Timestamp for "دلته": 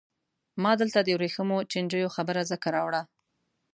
0.81-0.99